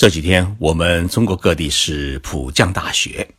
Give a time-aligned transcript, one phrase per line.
[0.00, 3.34] 这几天我们中国各地是普降大雪，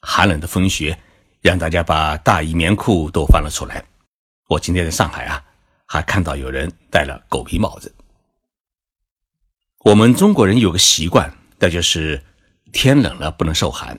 [0.00, 0.96] 寒冷的风雪
[1.40, 3.84] 让大家把大衣棉裤都翻了出来。
[4.46, 5.44] 我今天在上海啊，
[5.86, 7.92] 还看到有人戴了狗皮帽子。
[9.80, 12.22] 我们中国人有个习惯，那就是
[12.70, 13.98] 天冷了不能受寒。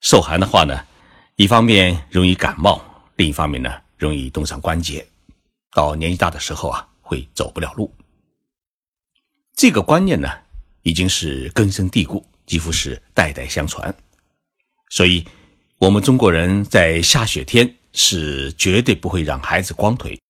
[0.00, 0.86] 受寒的话呢，
[1.34, 2.80] 一方面容易感冒，
[3.16, 3.68] 另一方面呢
[3.98, 5.04] 容易冻伤关节，
[5.72, 7.92] 到年纪大的时候啊会走不了路。
[9.56, 10.43] 这个观念呢。
[10.84, 13.92] 已经是根深蒂固，几乎是代代相传，
[14.90, 15.26] 所以，
[15.78, 20.20] 我们中国人在下雪天是绝对不会让孩子光腿。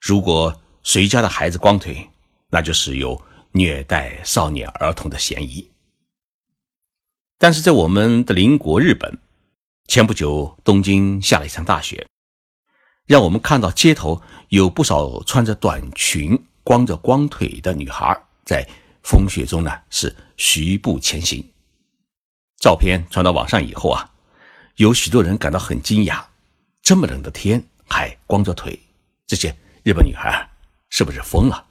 [0.00, 2.08] 如果谁家的孩子光腿，
[2.50, 3.20] 那就是有
[3.50, 5.68] 虐待少年儿童的嫌疑。
[7.36, 9.18] 但是在我们的邻国日本，
[9.88, 12.06] 前不久东京下了一场大雪，
[13.06, 18.64] 让我们看到街头有不少穿着短裙、光着光腿的女孩在。
[19.02, 21.44] 风雪中呢，是徐步前行。
[22.58, 24.10] 照片传到网上以后啊，
[24.76, 26.22] 有许多人感到很惊讶：
[26.82, 28.78] 这么冷的天还光着腿，
[29.26, 30.48] 这些日本女孩
[30.90, 31.66] 是不是疯了？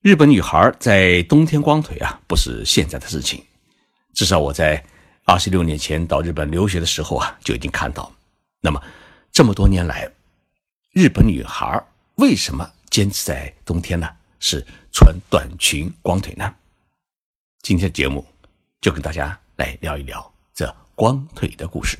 [0.00, 3.42] 日本女孩在冬天光腿啊，不是现在的事情。
[4.12, 4.84] 至少我在
[5.24, 8.12] 二十六年前到日本留学的时候啊，就已经看到。
[8.60, 8.82] 那么
[9.32, 10.10] 这么多年来，
[10.92, 11.82] 日本女孩
[12.16, 14.08] 为什么坚持在冬天呢？
[14.40, 16.54] 是穿短裙光腿呢？
[17.62, 18.24] 今天的节目
[18.80, 21.98] 就跟大家来聊一聊这光腿的故事。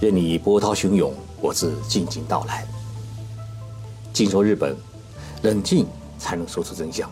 [0.00, 2.66] 任你波涛汹涌，我自静静到来。
[4.14, 4.74] 静说日本，
[5.42, 7.10] 冷静才能说出真相。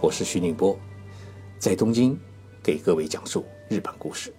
[0.00, 0.78] 我是徐宁波，
[1.58, 2.16] 在东京
[2.62, 4.32] 给各位讲述日本故事。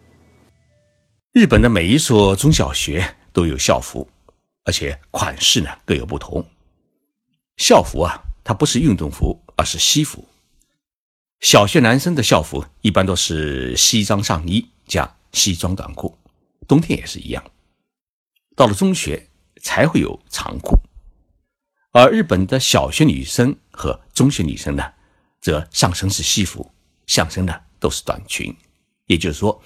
[1.34, 3.14] 日本的每一所中小学。
[3.34, 4.08] 都有校服，
[4.64, 6.46] 而且款式呢各有不同。
[7.58, 10.26] 校服啊，它不是运动服，而是西服。
[11.42, 16.18] 小学男生的校服一般都是西装上衣加西装短裤，
[16.68, 17.44] 冬天也是一样。
[18.56, 19.28] 到了中学
[19.62, 20.78] 才会有长裤，
[21.92, 24.94] 而日本的小学女生和中学女生呢，
[25.42, 26.72] 则上身是西服，
[27.08, 28.56] 下身呢都是短裙。
[29.08, 29.62] 也就是说，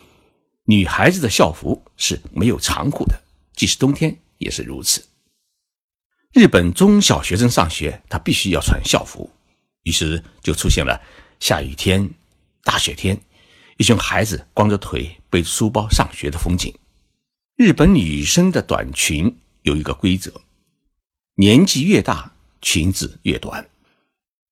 [0.63, 3.21] 女孩子的校服是没有长裤的。
[3.57, 5.03] 即使冬天也是如此。
[6.31, 9.29] 日本中小学生上学，他必须要穿校服，
[9.81, 11.01] 于是就出现了
[11.39, 12.07] 下雨天、
[12.63, 13.19] 大雪天，
[13.77, 16.71] 一群孩子光着腿背着书包上学的风景。
[17.55, 20.31] 日本女生的短裙有一个规则：
[21.33, 22.31] 年纪越大，
[22.61, 23.67] 裙子越短。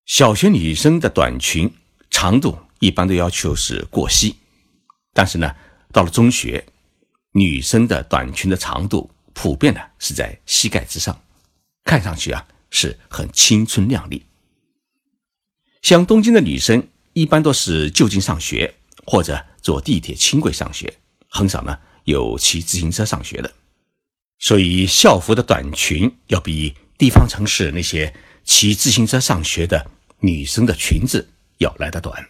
[0.07, 1.71] 小学女生的短裙
[2.09, 4.35] 长度一般都要求是过膝，
[5.13, 5.55] 但是呢，
[5.93, 6.65] 到了中学。
[7.37, 11.21] 女生的短裙的长度普遍呢是在膝盖之上，
[11.83, 14.23] 看上去啊是很青春靓丽。
[15.81, 18.73] 像东京的女生一般都是就近上学，
[19.05, 20.93] 或者坐地铁轻轨上学，
[21.27, 23.53] 很少呢有骑自行车上学的。
[24.39, 28.13] 所以校服的短裙要比地方城市那些
[28.45, 29.85] 骑自行车上学的
[30.19, 32.25] 女生的裙子要来得短。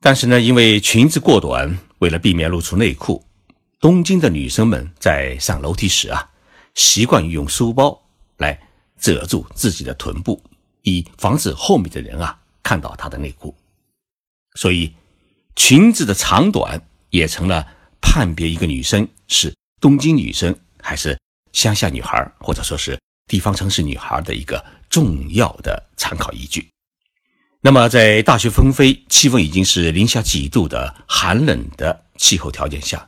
[0.00, 3.24] 但是呢，因为裙子过短，为了避免露出内裤。
[3.80, 6.28] 东京的女生们在上楼梯时啊，
[6.74, 8.00] 习惯于用书包
[8.38, 8.58] 来
[8.98, 10.42] 遮住自己的臀部，
[10.82, 13.54] 以防止后面的人啊看到她的内裤。
[14.56, 14.92] 所以，
[15.54, 17.64] 裙子的长短也成了
[18.00, 20.52] 判别一个女生是东京女生
[20.82, 21.16] 还是
[21.52, 26.68] 乡下女孩，或者说是地方城市女孩的一个重要的参考依据。
[27.60, 33.07] 那么，在大雪纷飞、气温已经是零下几度的寒冷的气候条件下，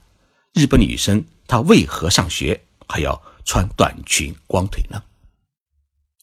[0.54, 5.02] 日本女生她为何上学还要穿短裙光腿呢？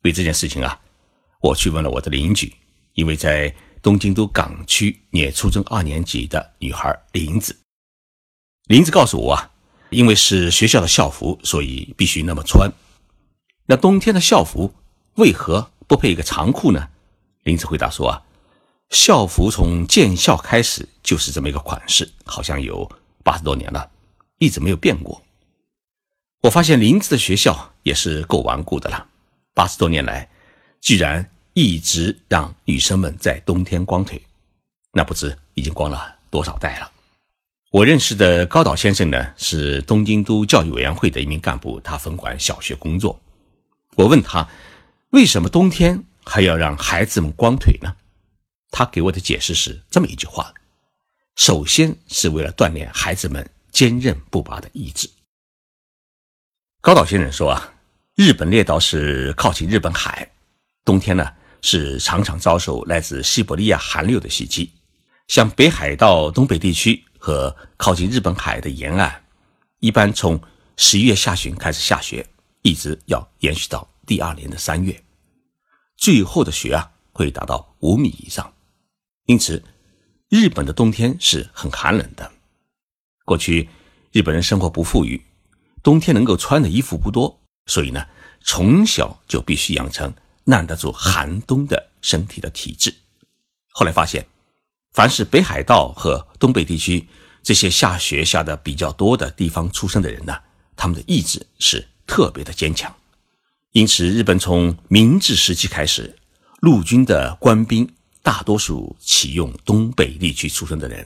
[0.04, 0.80] 为这件事情啊，
[1.42, 2.54] 我去问了我的邻居，
[2.94, 7.58] 一位在东京都港区念初中二年级的女孩林子。
[8.66, 9.52] 林子告诉我啊，
[9.90, 12.72] 因为是学校的校服，所以必须那么穿。
[13.66, 14.74] 那冬天的校服
[15.16, 16.90] 为何不配一个长裤呢？
[17.44, 18.22] 林子回答说啊，
[18.90, 22.90] 校服从建校开始就是这么一个款式，好像有
[23.24, 23.90] 八十多年了。
[24.40, 25.22] 一直没有变过。
[26.42, 29.08] 我发现林子的学校也是够顽固的了，
[29.54, 30.30] 八十多年来，
[30.80, 34.22] 居然一直让女生们在冬天光腿，
[34.94, 36.92] 那不知已经光了多少代了。
[37.72, 43.20] 我认识的高岛先生呢，是东京都教育委员会的一名干部，他分管小学工作。
[43.96, 44.48] 我问他，
[45.10, 47.96] 为什么冬天还要让孩子们光腿呢？
[48.70, 50.54] 他给我的解释是这么一句话：
[51.36, 53.50] 首先是为了锻炼孩子们。
[53.72, 55.10] 坚韧不拔的意志。
[56.82, 57.74] 高岛先生说啊，
[58.16, 60.32] 日本列岛是靠近日本海，
[60.86, 64.72] 冬天呢是常常遭受来自西伯利亚寒流的袭击。
[65.28, 69.24] 像北海道东北地区和靠近日本海的沿岸，
[69.80, 70.42] 一般从
[70.78, 72.26] 十一月下旬开始下雪，
[72.62, 75.04] 一直要延续到第二年的三月，
[75.98, 78.54] 最后的雪啊会达到五米以上。
[79.26, 79.62] 因此，
[80.30, 82.32] 日本的冬天是很寒冷的。
[83.28, 83.68] 过去
[84.14, 85.22] 日本人生活不富裕，
[85.84, 88.08] 冬天能够穿的衣服不多，所以呢，
[88.42, 90.14] 从小就必须养成
[90.46, 92.96] 耐得住寒冬的身体的体质。
[93.68, 94.26] 后来发现。
[94.94, 97.08] 凡是北海道和东北地区
[97.44, 100.36] 这些下雪下的比较多的地方出生的人呢，
[100.76, 102.92] 他们的意志是特别的坚强。
[103.74, 106.18] 因此，日本从明治时期开始，
[106.62, 107.88] 陆军的官兵
[108.24, 111.06] 大多数启用东北地区出生的人，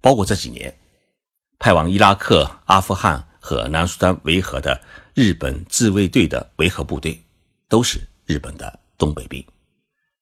[0.00, 0.72] 包括这几年
[1.58, 4.80] 派往伊拉克、阿富汗和南苏丹维和的
[5.14, 7.22] 日本自卫队的维和部队，
[7.68, 9.44] 都是日本的东北兵。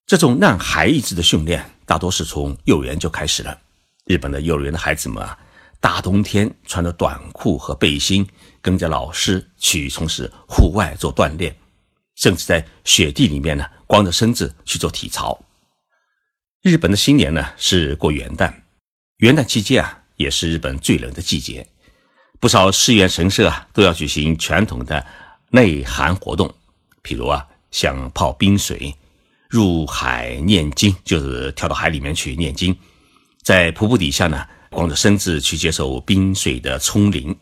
[0.07, 3.59] 这种让孩意志的训练，大多是从幼儿园就开始了。
[4.05, 5.39] 日本的幼儿园的孩子们啊，
[5.81, 8.29] 大冬天穿着短裤和背心，
[8.61, 11.57] 跟着老师去从事户外做锻炼，
[12.17, 15.41] 甚至在雪地里面呢，光着身子去做体操。
[16.61, 18.53] 日本的新年呢是过元旦，
[19.19, 21.67] 元旦期间啊，也是日本最冷的季节，
[22.41, 25.07] 不少寺院神社啊都要举行传统的
[25.51, 26.55] 内寒活动，
[27.03, 28.95] 譬如啊，像泡冰水。
[29.49, 32.75] 入海念经，就是跳到海里面去念经，
[33.43, 37.37] 在瀑布底下呢，光着身子去接受冰水的冲淋，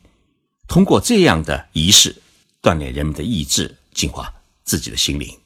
[0.66, 2.20] 通过这样的仪式
[2.60, 4.34] 锻炼人们的意志，净化
[4.64, 5.38] 自己的心灵。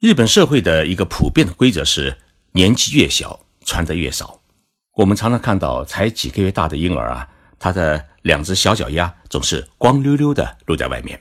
[0.00, 2.18] 日本社会的一个普遍的规则是，
[2.52, 4.39] 年纪越小穿的越少。
[4.94, 7.28] 我们常常看到才几个月大的婴儿啊，
[7.58, 11.20] 他的两只小脚丫总是光溜溜的露在外面。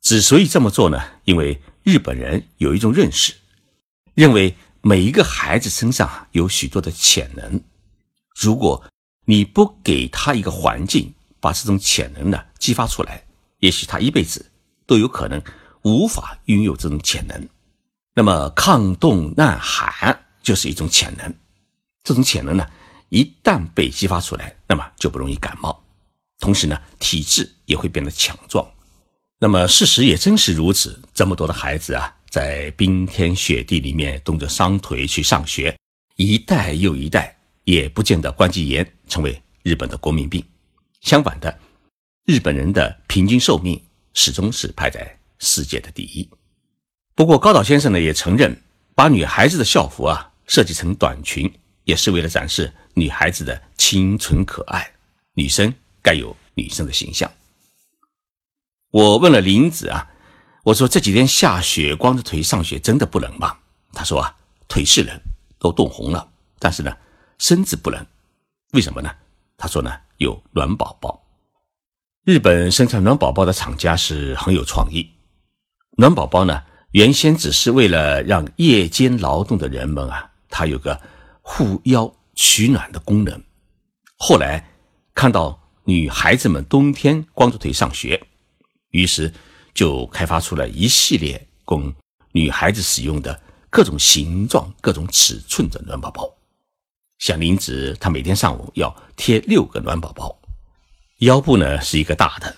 [0.00, 1.60] 之所以这么做呢，因为。
[1.84, 3.32] 日本人有一种认识，
[4.12, 7.62] 认为每一个孩子身上有许多的潜能，
[8.38, 8.84] 如果
[9.24, 13.24] 你不给他一个环境，把这种潜能呢激发出来，
[13.60, 14.44] 也许他一辈子
[14.86, 15.42] 都有可能
[15.80, 17.48] 无法拥有这种潜能。
[18.12, 21.34] 那么抗冻耐寒就是一种潜能，
[22.04, 22.66] 这种潜能呢
[23.08, 25.82] 一旦被激发出来，那么就不容易感冒，
[26.38, 28.66] 同时呢体质也会变得强壮。
[29.38, 35.76] 那么事实也真是如此，这么多的孩子啊，在冰天雪地里面冻着伤腿去上学，
[36.16, 40.44] 一代又一代，也不见得关节炎成为日本的国民病。
[41.00, 41.56] 相反的，
[42.24, 43.80] 日本人的平均寿命
[44.12, 46.28] 始终是排在世界的第一。
[47.14, 48.60] 不过高岛先生呢也承认，
[48.94, 51.48] 把女孩子的校服啊设计成短裙，
[51.88, 54.92] 也是为了展示女孩子的清纯可爱，
[55.32, 57.30] 女生该有女生的形象。
[58.90, 60.06] 我问了林子啊，
[60.64, 63.56] 我说这几天下雪，光着腿上学真的不冷吗？
[63.94, 64.36] 他说啊，
[64.68, 65.18] 腿是冷，
[65.58, 66.94] 都冻红了，但是呢，
[67.38, 68.06] 身子不冷，
[68.72, 69.10] 为什么呢？
[69.56, 71.18] 他说呢，有暖宝宝。
[72.26, 75.10] 日本生产暖宝宝的厂家是很有创意。
[75.96, 81.00] 暖宝宝呢，原先只是为了让夜间劳动的人们啊，他有个
[81.50, 83.42] 护腰取暖的功能。
[84.18, 84.62] 后来
[85.14, 88.22] 看到女孩子们冬天光着腿上学。
[88.90, 89.32] 于是，
[89.72, 91.92] 就开发出了一系列供
[92.32, 93.40] 女孩子使用的
[93.70, 96.30] 各种形状、各种尺寸的暖宝宝。
[97.18, 100.38] 像林子，她每天上午要贴六个暖宝宝，
[101.20, 102.54] 腰部呢是一个大的，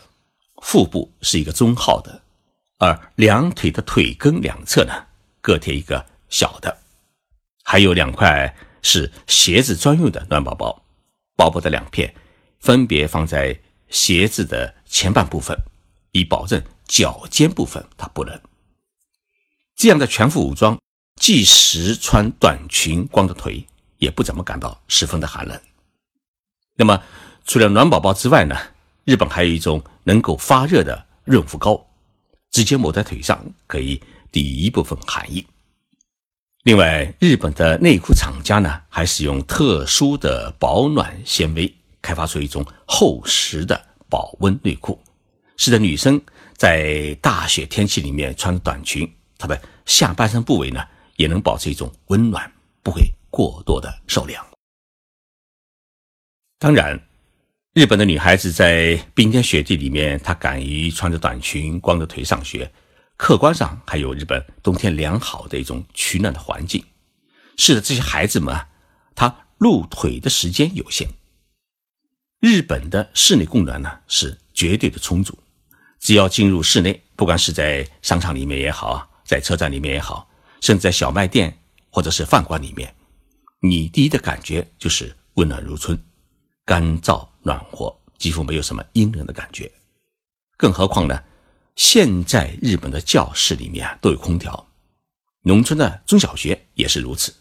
[0.63, 2.21] 腹部是一个中号的，
[2.79, 4.93] 而两腿的腿根两侧呢
[5.41, 6.77] 各贴一个小的，
[7.63, 10.83] 还有两块是鞋子专用的暖宝宝，
[11.37, 12.15] 宝宝的两片
[12.59, 13.59] 分别放在
[13.89, 15.57] 鞋子的前半部分。
[16.13, 18.41] 以保证脚尖部分它不冷。
[19.77, 20.77] 这样的全副武装，
[21.21, 23.65] 即使穿短裙光着腿，
[23.99, 25.61] 也不怎么感到十分的寒冷。
[26.75, 27.01] 那么，
[27.47, 28.57] 除了暖宝宝之外呢？
[29.05, 31.87] 日本还有一种能够发热的润肤膏，
[32.51, 35.47] 直接抹在腿上，可以抵一部分寒意。
[36.65, 45.01] 另外，日本的内裤厂家呢，还使用特殊的保暖纤维，开发出一种厚实的保温内裤。
[45.57, 46.21] 使得女生
[46.59, 50.83] 在大雪天气里面穿短裙，她的下半身部位呢
[51.17, 52.51] 也能保持一种温暖，
[52.83, 54.47] 不会过多的受凉。
[56.59, 57.01] 当然，
[57.73, 62.71] 日本的女孩子在冰天雪地里面，她敢于穿着短裙光着腿上学，
[63.21, 66.83] 客观上还有日本冬天良好的一种取暖的环境，
[67.59, 68.67] 使得这些孩子们啊，
[69.15, 71.07] 他露腿的时间有限。
[72.41, 75.39] 日本的室内供暖呢是绝对的充足。
[75.99, 80.27] 只要进入室内，不管是在商场里面也好啊，在车站里面也好，
[80.63, 81.59] 甚至在小卖店
[81.91, 82.93] 或者是饭馆里面，
[83.61, 86.03] 你第一的感觉就是温暖如春，
[86.65, 89.71] 干燥暖和，几乎没有什么阴冷的感觉。
[90.57, 91.23] 更何况呢，
[91.81, 94.69] 现在日本的教室里面都有空调，
[95.41, 97.35] 农村的中小学也是如此，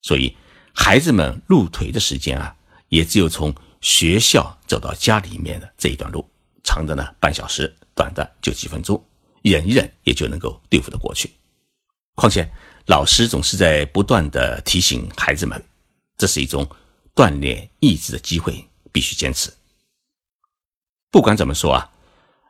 [0.00, 0.34] 所以
[0.74, 2.56] 孩子们入腿的时间啊，
[2.88, 6.26] 也只有从学校走到家里面的这一段路，
[6.64, 8.98] 长的呢半小时，短的就几分钟，
[9.42, 11.30] 忍一忍也就能够对付得过去。
[12.14, 12.50] 况且
[12.86, 15.62] 老师总是在不断的提醒孩子们，
[16.16, 16.66] 这是一种
[17.14, 19.52] 锻炼意志的机会，必须坚持。
[21.10, 21.92] 不管怎么说啊。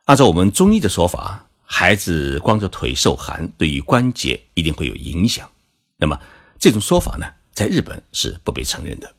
[0.07, 5.49] 按照我们中医的说法，孩子光着腿受寒，对于关节一定会有影响。
[5.97, 6.17] 那么
[6.57, 9.15] 这种说法呢，在日本是不被承认的。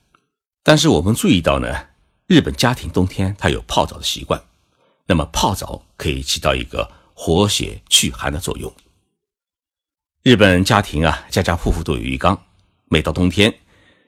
[0.63, 1.69] 但是我们注意到呢，
[2.27, 4.43] 日本家庭冬天他有泡澡的习惯，
[5.05, 8.73] 那么泡澡可以起到一个活血祛寒的作用。
[10.23, 12.43] 日本家庭啊，家家户户都有浴缸，
[12.87, 13.55] 每到冬天，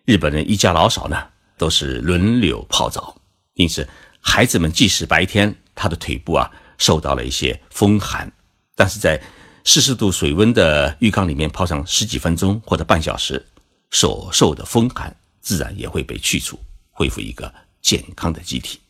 [0.06, 3.20] 日本人一家老少呢都是轮流泡澡，
[3.52, 3.86] 因此
[4.18, 6.50] 孩子们即使白天他的腿部啊。
[6.80, 8.28] 受到了一些风寒，
[8.74, 9.22] 但是在
[9.64, 13.46] 四十度水温的浴缸里面泡上十几分钟或者半小时，
[13.90, 16.58] 所受的风寒自然也会被去除，
[16.90, 18.80] 恢复一个健康的机体。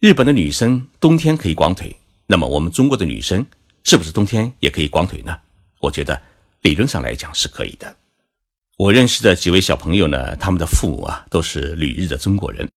[0.00, 3.46] 日本的女生冬天可以光腿，那么我们中国的女生
[3.84, 5.38] 是不是冬天也可以光腿呢？
[5.78, 6.20] 我觉得
[6.62, 7.96] 理论上来讲是可以的。
[8.76, 12.68] 我认识的几位小朋友呢，他们的父母啊都是旅日的中国人，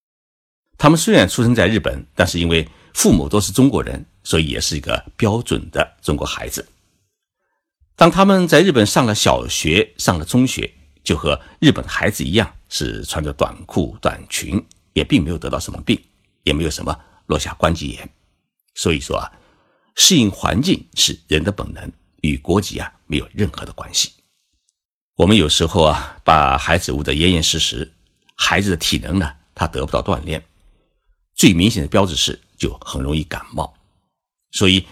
[0.78, 6.66] 他们虽然出生在日本，但是因为父母都是中国人，所以也是一个标准的中国孩子。
[7.94, 10.72] 当他们在日本上了小学、上了中学，
[11.04, 16.02] 就和日本孩子一样，是穿着短裤、短裙，也并没有得到什么病，
[16.42, 18.10] 也没有什么落下关节炎。
[18.74, 19.30] 所以说啊，
[19.96, 24.10] 适应环境是人的本能，与国籍啊没有任何的关系。
[25.16, 27.92] 我们有时候啊，把孩子捂得严严实实，
[28.36, 30.42] 孩子的体能呢，他得不到锻炼。
[31.36, 32.40] 最明显的标志是。
[32.58, 33.70] 就很容易感冒，
[34.52, 34.86] 所以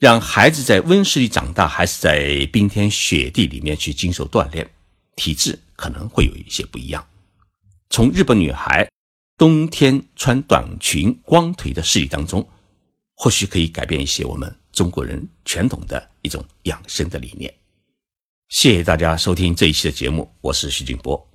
[0.00, 4.68] 让孩子在温室里长大，还是在冰天雪地里面去经受锻炼，
[5.14, 7.06] 体质可能会有一些不一样。
[7.88, 8.90] 从日本女孩
[9.38, 12.44] 冬天穿短裙光腿的事例当中，
[13.14, 17.54] 或许可以改变一些我们中国人传统的一种养生的理念。
[18.48, 21.33] 谢谢大家收听这一期的节目，我是徐静波。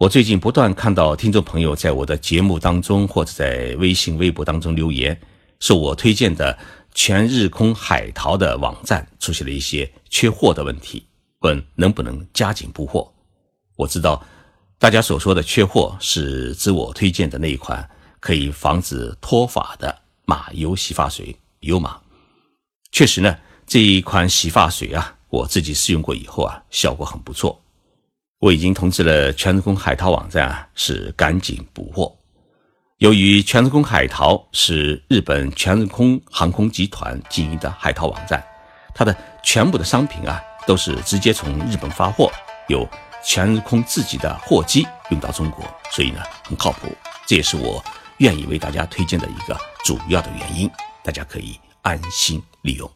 [0.00, 5.20] 我最近不断看到听众朋友在我的节目当中，或者在微信、微博当中留言，
[5.58, 6.58] 说我推荐的
[6.94, 11.04] 全日空海淘的网站出现了一些缺货的问题，
[11.40, 13.12] 问能不能加紧补货。
[13.76, 14.24] 我知道
[14.78, 17.86] 大家所说的缺货是指我推荐的那一款
[18.20, 22.00] 可以防止脱发的马油洗发水油马。
[22.90, 27.62] 确实呢，这一款洗发水啊，我自己试用过以后啊，效果很不错。
[28.40, 32.16] 我已经通知了全日空海淘网站啊，是赶紧补货。
[32.96, 38.42] 由于全日空海淘是日本全日空航空集团经营的海淘网站，
[38.94, 42.32] 它的全部的商品啊都是直接从日本发货，
[42.68, 42.88] 有
[43.22, 46.88] 全日空自己的货机运到中国，所以呢很靠谱。
[47.26, 47.84] 这也是我
[48.18, 49.54] 愿意为大家推荐的一个
[49.84, 50.70] 主要的原因，
[51.04, 52.90] 大家可以安心利用。